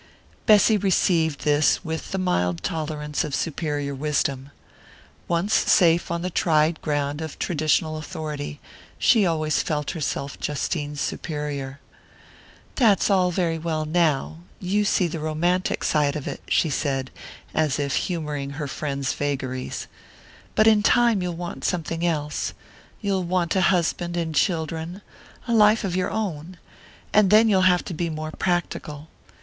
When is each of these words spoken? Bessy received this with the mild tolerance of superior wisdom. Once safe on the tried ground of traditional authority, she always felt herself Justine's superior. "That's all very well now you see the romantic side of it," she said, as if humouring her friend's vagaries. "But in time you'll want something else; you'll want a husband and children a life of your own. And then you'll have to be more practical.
Bessy 0.47 0.77
received 0.77 1.41
this 1.41 1.85
with 1.85 2.09
the 2.11 2.17
mild 2.17 2.63
tolerance 2.63 3.23
of 3.23 3.35
superior 3.35 3.93
wisdom. 3.93 4.49
Once 5.27 5.53
safe 5.53 6.09
on 6.09 6.23
the 6.23 6.31
tried 6.31 6.81
ground 6.81 7.21
of 7.21 7.37
traditional 7.37 7.97
authority, 7.97 8.59
she 8.97 9.27
always 9.27 9.61
felt 9.61 9.91
herself 9.91 10.39
Justine's 10.41 10.99
superior. 10.99 11.79
"That's 12.77 13.11
all 13.11 13.29
very 13.29 13.59
well 13.59 13.85
now 13.85 14.39
you 14.59 14.85
see 14.85 15.05
the 15.05 15.19
romantic 15.19 15.83
side 15.83 16.15
of 16.15 16.27
it," 16.27 16.41
she 16.47 16.71
said, 16.71 17.11
as 17.53 17.77
if 17.77 17.93
humouring 17.95 18.53
her 18.57 18.67
friend's 18.67 19.13
vagaries. 19.13 19.85
"But 20.55 20.65
in 20.65 20.81
time 20.81 21.21
you'll 21.21 21.35
want 21.35 21.63
something 21.63 22.03
else; 22.03 22.55
you'll 23.01 23.21
want 23.23 23.55
a 23.55 23.61
husband 23.69 24.17
and 24.17 24.33
children 24.33 25.03
a 25.47 25.53
life 25.53 25.83
of 25.83 25.95
your 25.95 26.09
own. 26.09 26.57
And 27.13 27.29
then 27.29 27.47
you'll 27.47 27.61
have 27.69 27.85
to 27.85 27.93
be 27.93 28.09
more 28.09 28.31
practical. 28.31 29.07